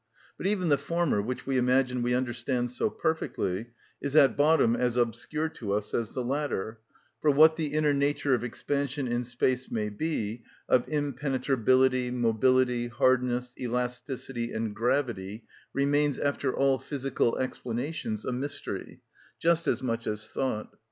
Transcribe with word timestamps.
But 0.35 0.47
even 0.47 0.69
the 0.69 0.79
former, 0.79 1.21
which 1.21 1.45
we 1.45 1.59
imagine 1.59 2.01
we 2.01 2.15
understand 2.15 2.71
so 2.71 2.89
perfectly, 2.89 3.67
is 4.01 4.15
at 4.15 4.35
bottom 4.35 4.75
as 4.75 4.97
obscure 4.97 5.47
to 5.49 5.73
us 5.73 5.93
as 5.93 6.15
the 6.15 6.23
latter; 6.23 6.79
for 7.21 7.29
what 7.29 7.55
the 7.55 7.67
inner 7.73 7.93
nature 7.93 8.33
of 8.33 8.43
expansion 8.43 9.07
in 9.07 9.23
space 9.23 9.69
may 9.69 9.89
be—of 9.89 10.87
impenetrability, 10.89 12.09
mobility, 12.09 12.87
hardness, 12.87 13.53
elasticity, 13.59 14.51
and 14.51 14.75
gravity 14.75 15.43
remains, 15.71 16.17
after 16.17 16.51
all 16.51 16.79
physical 16.79 17.37
explanations, 17.37 18.25
a 18.25 18.31
mystery, 18.31 19.01
just 19.37 19.67
as 19.67 19.83
much 19.83 20.07
as 20.07 20.27
thought. 20.27 20.75